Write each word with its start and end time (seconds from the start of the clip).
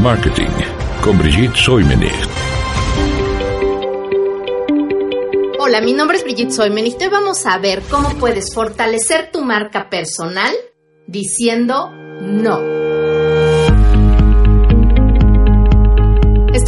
Marketing 0.00 0.50
con 1.02 1.18
Brigitte 1.18 1.56
Soimenich. 1.56 2.12
Hola, 5.58 5.80
mi 5.80 5.92
nombre 5.92 6.18
es 6.18 6.24
Brigitte 6.24 6.52
Soimenich. 6.52 6.96
Hoy 7.00 7.08
vamos 7.08 7.44
a 7.46 7.58
ver 7.58 7.82
cómo 7.90 8.10
puedes 8.10 8.54
fortalecer 8.54 9.30
tu 9.32 9.44
marca 9.44 9.90
personal 9.90 10.54
diciendo 11.08 11.90
no. 11.90 12.77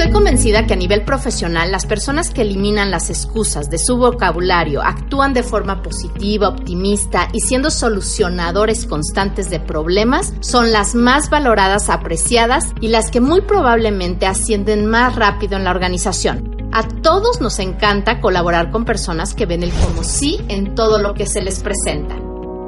Estoy 0.00 0.14
convencida 0.14 0.66
que 0.66 0.72
a 0.72 0.76
nivel 0.78 1.04
profesional 1.04 1.70
las 1.70 1.84
personas 1.84 2.30
que 2.30 2.40
eliminan 2.40 2.90
las 2.90 3.10
excusas 3.10 3.68
de 3.68 3.76
su 3.76 3.98
vocabulario, 3.98 4.80
actúan 4.80 5.34
de 5.34 5.42
forma 5.42 5.82
positiva, 5.82 6.48
optimista 6.48 7.28
y 7.34 7.40
siendo 7.40 7.70
solucionadores 7.70 8.86
constantes 8.86 9.50
de 9.50 9.60
problemas 9.60 10.32
son 10.40 10.72
las 10.72 10.94
más 10.94 11.28
valoradas, 11.28 11.90
apreciadas 11.90 12.72
y 12.80 12.88
las 12.88 13.10
que 13.10 13.20
muy 13.20 13.42
probablemente 13.42 14.24
ascienden 14.24 14.86
más 14.86 15.16
rápido 15.16 15.58
en 15.58 15.64
la 15.64 15.70
organización. 15.70 16.70
A 16.72 16.88
todos 16.88 17.42
nos 17.42 17.58
encanta 17.58 18.22
colaborar 18.22 18.70
con 18.70 18.86
personas 18.86 19.34
que 19.34 19.44
ven 19.44 19.62
el 19.62 19.70
como 19.70 20.02
sí 20.02 20.40
en 20.48 20.74
todo 20.74 20.98
lo 20.98 21.12
que 21.12 21.26
se 21.26 21.42
les 21.42 21.60
presenta. 21.60 22.16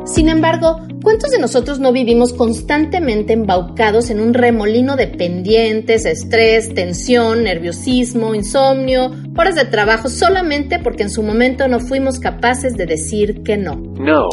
Sin 0.05 0.29
embargo, 0.29 0.81
¿cuántos 1.03 1.31
de 1.31 1.39
nosotros 1.39 1.79
no 1.79 1.93
vivimos 1.93 2.33
constantemente 2.33 3.33
embaucados 3.35 4.11
en 4.11 4.21
un 4.21 4.35
remolino 4.35 4.97
de 4.97 5.07
pendientes, 5.07 6.05
estrés, 6.05 6.75
tensión, 6.75 7.45
nerviosismo, 7.45 8.35
insomnio, 8.35 9.13
horas 9.37 9.55
de 9.55 9.65
trabajo 9.65 10.09
solamente 10.09 10.81
porque 10.81 11.05
en 11.05 11.11
su 11.11 11.23
momento 11.23 11.69
no 11.69 11.79
fuimos 11.79 12.19
capaces 12.19 12.77
de 12.77 12.87
decir 12.87 13.43
que 13.43 13.57
no? 13.57 13.77
No. 13.77 14.29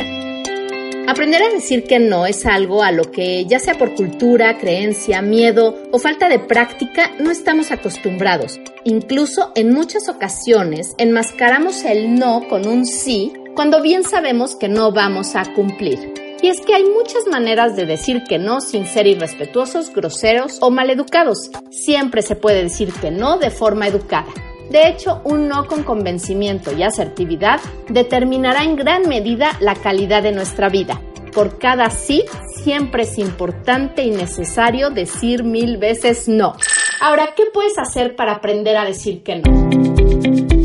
Aprender 1.08 1.42
a 1.42 1.50
decir 1.50 1.86
que 1.86 1.98
no 1.98 2.28
es 2.28 2.46
algo 2.46 2.84
a 2.84 2.92
lo 2.92 3.06
que, 3.06 3.46
ya 3.46 3.58
sea 3.58 3.74
por 3.74 3.96
cultura, 3.96 4.60
creencia, 4.60 5.24
miedo 5.24 5.76
o 5.92 5.98
falta 5.98 6.30
de 6.30 6.38
práctica, 6.38 7.10
no 7.20 7.32
estamos 7.32 7.72
acostumbrados. 7.72 8.60
Incluso 8.84 9.52
en 9.56 9.74
muchas 9.74 10.08
ocasiones 10.08 10.94
enmascaramos 11.00 11.84
el 11.84 12.14
no 12.14 12.48
con 12.48 12.68
un 12.68 12.86
sí 12.86 13.34
cuando 13.60 13.82
bien 13.82 14.06
sabemos 14.06 14.56
que 14.56 14.70
no 14.70 14.94
vamos 14.94 15.36
a 15.36 15.44
cumplir. 15.54 16.14
Y 16.42 16.48
es 16.48 16.62
que 16.62 16.74
hay 16.74 16.86
muchas 16.86 17.28
maneras 17.30 17.76
de 17.76 17.86
decir 17.86 18.24
que 18.24 18.40
no 18.40 18.62
sin 18.62 18.88
ser 18.88 19.06
irrespetuosos, 19.06 19.94
groseros 19.94 20.60
o 20.62 20.70
maleducados. 20.70 21.52
Siempre 21.70 22.22
se 22.22 22.38
puede 22.38 22.64
decir 22.64 22.94
que 23.02 23.12
no 23.12 23.38
de 23.38 23.52
forma 23.52 23.86
educada. 23.86 24.30
De 24.70 24.88
hecho, 24.88 25.20
un 25.26 25.50
no 25.50 25.68
con 25.68 25.84
convencimiento 25.84 26.72
y 26.72 26.84
asertividad 26.84 27.60
determinará 27.90 28.64
en 28.64 28.78
gran 28.78 29.10
medida 29.10 29.58
la 29.60 29.76
calidad 29.76 30.24
de 30.24 30.32
nuestra 30.32 30.70
vida. 30.70 31.02
Por 31.34 31.60
cada 31.60 31.90
sí, 31.90 32.24
siempre 32.64 33.04
es 33.04 33.18
importante 33.18 34.04
y 34.04 34.12
necesario 34.12 34.90
decir 34.90 35.44
mil 35.44 35.76
veces 35.76 36.30
no. 36.30 36.56
Ahora, 37.02 37.34
¿qué 37.36 37.44
puedes 37.54 37.78
hacer 37.78 38.16
para 38.16 38.36
aprender 38.36 38.78
a 38.78 38.86
decir 38.86 39.22
que 39.22 39.42
no? 39.42 40.59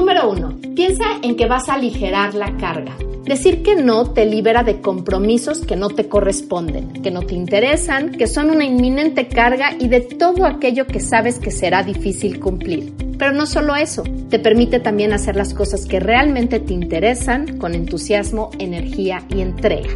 Número 0.00 0.30
1. 0.30 0.60
Piensa 0.74 1.04
en 1.22 1.36
que 1.36 1.44
vas 1.44 1.68
a 1.68 1.74
aligerar 1.74 2.32
la 2.32 2.56
carga. 2.56 2.96
Decir 3.26 3.62
que 3.62 3.76
no 3.76 4.10
te 4.14 4.24
libera 4.24 4.62
de 4.62 4.80
compromisos 4.80 5.60
que 5.60 5.76
no 5.76 5.90
te 5.90 6.08
corresponden, 6.08 7.02
que 7.02 7.10
no 7.10 7.20
te 7.20 7.34
interesan, 7.34 8.12
que 8.12 8.26
son 8.26 8.48
una 8.48 8.64
inminente 8.64 9.28
carga 9.28 9.74
y 9.78 9.88
de 9.88 10.00
todo 10.00 10.46
aquello 10.46 10.86
que 10.86 11.00
sabes 11.00 11.38
que 11.38 11.50
será 11.50 11.82
difícil 11.82 12.40
cumplir. 12.40 12.94
Pero 13.18 13.32
no 13.32 13.44
solo 13.44 13.76
eso, 13.76 14.02
te 14.30 14.38
permite 14.38 14.80
también 14.80 15.12
hacer 15.12 15.36
las 15.36 15.52
cosas 15.52 15.84
que 15.84 16.00
realmente 16.00 16.60
te 16.60 16.72
interesan 16.72 17.58
con 17.58 17.74
entusiasmo, 17.74 18.48
energía 18.58 19.22
y 19.28 19.42
entrega. 19.42 19.90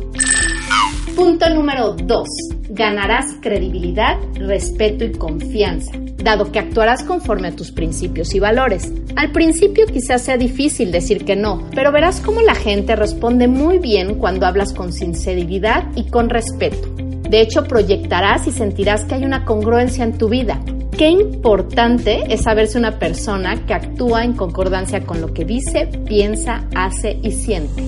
Punto 1.17 1.49
número 1.49 1.93
2. 1.95 2.29
Ganarás 2.71 3.37
credibilidad, 3.41 4.19
respeto 4.35 5.05
y 5.05 5.13
confianza 5.13 5.93
dado 6.25 6.51
que 6.51 6.59
actuarás 6.59 7.05
conforme 7.05 7.49
a 7.49 7.57
tus 7.57 7.71
principios 7.71 8.35
y 8.35 8.41
valores. 8.41 8.91
Al 9.15 9.31
principio 9.31 9.87
quizás 9.87 10.23
sea 10.23 10.37
difícil 10.37 10.91
decir 10.91 11.25
que 11.25 11.37
no, 11.37 11.69
pero 11.75 11.93
verás 11.93 12.21
cómo 12.21 12.41
la 12.41 12.55
gente 12.55 12.97
responde 12.97 13.47
muy 13.47 13.79
bien 13.79 14.17
cuando 14.17 14.47
hablas 14.47 14.73
con 14.73 14.93
sinceridad 14.93 15.85
y 15.95 16.09
con 16.09 16.31
respeto. 16.31 16.89
De 17.29 17.41
hecho, 17.41 17.65
proyectarás 17.65 18.47
y 18.47 18.53
sentirás 18.53 19.05
que 19.05 19.17
hay 19.17 19.25
una 19.25 19.45
congruencia 19.45 20.05
en 20.05 20.17
tu 20.17 20.29
vida. 20.29 20.61
Qué 20.97 21.09
importante 21.09 22.33
es 22.33 22.43
saberse 22.43 22.79
una 22.79 22.99
persona 22.99 23.67
que 23.67 23.75
actúa 23.75 24.25
en 24.25 24.35
concordancia 24.35 25.05
con 25.05 25.21
lo 25.21 25.35
que 25.35 25.45
dice, 25.45 25.89
piensa, 26.07 26.65
hace 26.75 27.19
y 27.23 27.33
siente. 27.33 27.83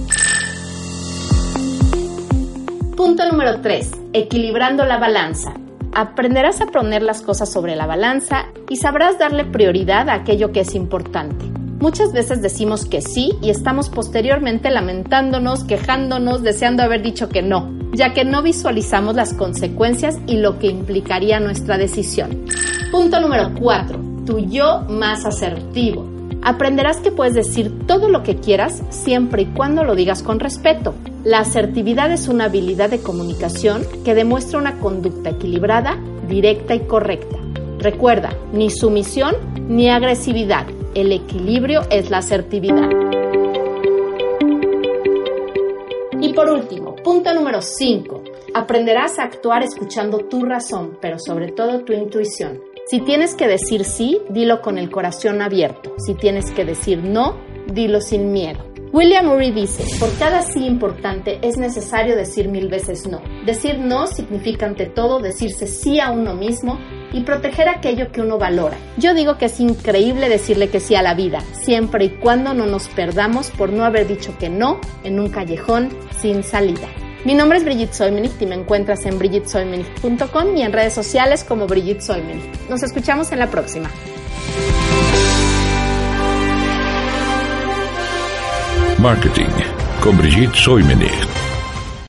Punto 2.97 3.31
número 3.31 3.61
3. 3.61 3.91
Equilibrando 4.15 4.87
la 4.87 4.97
balanza 4.97 5.53
aprenderás 5.93 6.63
a 6.63 6.67
poner 6.67 7.03
las 7.03 7.21
cosas 7.21 7.53
sobre 7.53 7.77
la 7.77 7.87
balanza 7.87 8.47
y 8.71 8.77
sabrás 8.77 9.19
darle 9.19 9.45
prioridad 9.45 10.09
a 10.09 10.15
aquello 10.15 10.51
que 10.51 10.61
es 10.61 10.75
importante. 10.75 11.45
Muchas 11.79 12.15
veces 12.15 12.41
decimos 12.41 12.87
que 12.87 13.03
sí 13.03 13.33
y 13.43 13.51
estamos 13.51 13.91
posteriormente 13.91 14.71
lamentándonos, 14.71 15.65
quejándonos, 15.65 16.43
deseando 16.43 16.83
haber 16.83 17.03
dicho 17.03 17.29
que 17.29 17.43
no, 17.43 17.71
ya 17.93 18.15
que 18.15 18.25
no 18.25 18.43
visualizamos 18.43 19.15
las 19.15 19.35
consecuencias 19.35 20.19
y 20.27 20.39
lo 20.39 20.59
que 20.59 20.69
implicaría 20.69 21.39
nuestra 21.39 21.77
decisión. 21.77 22.47
Punto 22.91 23.21
número 23.21 23.53
4. 23.61 24.25
Tu 24.25 24.39
yo 24.39 24.87
más 24.89 25.27
asertivo. 25.27 26.07
Aprenderás 26.47 26.99
que 26.99 27.11
puedes 27.11 27.35
decir 27.35 27.89
todo 27.89 28.09
lo 28.09 28.23
que 28.23 28.37
quieras 28.37 28.81
siempre 28.91 29.43
y 29.43 29.47
cuando 29.47 29.83
lo 29.83 29.97
digas 29.97 30.23
con 30.23 30.39
respeto. 30.39 30.95
La 31.25 31.41
asertividad 31.41 32.13
es 32.13 32.29
una 32.29 32.45
habilidad 32.45 32.89
de 32.89 33.01
comunicación 33.01 33.83
que 34.05 34.15
demuestra 34.15 34.61
una 34.61 34.79
conducta 34.79 35.31
equilibrada, 35.31 35.99
directa 36.29 36.77
y 36.77 36.87
correcta. 36.87 37.37
Recuerda, 37.81 38.33
ni 38.53 38.71
sumisión 38.71 39.35
ni 39.69 39.91
agresividad. 39.91 40.69
El 40.95 41.11
equilibrio 41.11 41.81
es 41.91 42.11
la 42.11 42.19
asertividad. 42.19 42.91
Y 46.21 46.33
por 46.33 46.49
último, 46.49 46.95
punto 46.95 47.35
número 47.35 47.61
5. 47.61 48.23
Aprenderás 48.55 49.19
a 49.19 49.25
actuar 49.25 49.65
escuchando 49.65 50.19
tu 50.19 50.45
razón, 50.45 50.97
pero 51.01 51.19
sobre 51.19 51.51
todo 51.51 51.81
tu 51.81 51.93
intuición. 51.93 52.61
Si 52.89 53.01
tienes 53.01 53.35
que 53.35 53.49
decir 53.49 53.85
sí, 53.85 54.21
dilo 54.31 54.63
con 54.63 54.79
el 54.79 54.93
corazón 54.93 55.43
abierto. 55.43 55.93
Si 55.99 56.15
tienes 56.15 56.53
que 56.53 56.65
decir 56.65 57.03
no, 57.03 57.37
dilo 57.67 58.01
sin 58.01 58.31
miedo. 58.31 58.65
William 58.93 59.27
Murray 59.27 59.51
dice, 59.51 59.83
por 59.99 60.17
cada 60.19 60.43
sí 60.43 60.65
importante 60.65 61.41
es 61.43 61.57
necesario 61.57 62.15
decir 62.15 62.47
mil 62.47 62.69
veces 62.69 63.09
no. 63.09 63.21
Decir 63.45 63.81
no 63.81 64.07
significa 64.07 64.67
ante 64.67 64.87
todo 64.87 65.19
decirse 65.19 65.67
sí 65.67 65.99
a 65.99 66.13
uno 66.13 66.35
mismo 66.35 66.79
y 67.13 67.25
proteger 67.25 67.69
aquello 67.69 68.13
que 68.13 68.21
uno 68.21 68.39
valora. 68.39 68.77
Yo 68.99 69.15
digo 69.15 69.37
que 69.37 69.47
es 69.47 69.59
increíble 69.59 70.29
decirle 70.29 70.69
que 70.69 70.79
sí 70.79 70.95
a 70.95 71.03
la 71.03 71.15
vida, 71.15 71.41
siempre 71.65 72.05
y 72.05 72.11
cuando 72.11 72.55
no 72.55 72.67
nos 72.67 72.87
perdamos 72.87 73.51
por 73.51 73.71
no 73.71 73.85
haber 73.85 74.07
dicho 74.07 74.39
que 74.39 74.49
no 74.49 74.81
en 75.03 75.19
un 75.19 75.29
callejón 75.31 75.89
sin 76.21 76.45
salida. 76.45 76.87
Mi 77.27 77.35
nombre 77.35 77.59
es 77.59 77.65
Brigitte 77.65 77.93
Soymenich 77.93 78.41
y 78.41 78.47
me 78.47 78.55
encuentras 78.55 79.05
en 79.05 79.19
brigittesoymenich.com 79.19 80.57
y 80.57 80.63
en 80.63 80.73
redes 80.73 80.95
sociales 80.95 81.43
como 81.43 81.67
Brigitte 81.67 82.01
Soymenich. 82.01 82.69
Nos 82.71 82.85
escuchamos 82.85 83.33
en 83.33 83.41
la 83.41 83.51
próxima. 83.51 83.91
Marketing 88.99 89.51
con 90.01 90.17
Brigitte 90.17 90.55
Soymenich. 90.55 91.36